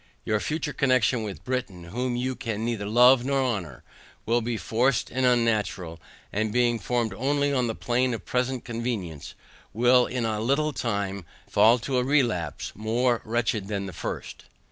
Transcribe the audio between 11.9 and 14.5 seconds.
a relapse more wretched than the first.